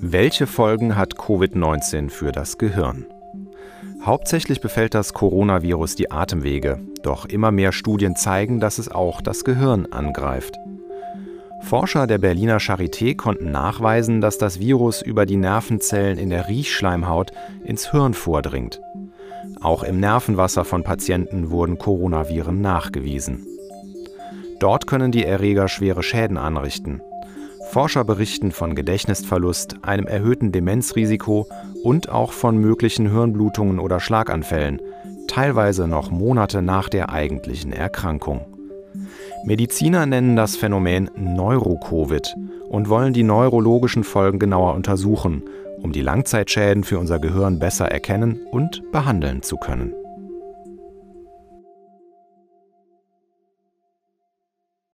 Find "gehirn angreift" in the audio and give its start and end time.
9.44-10.58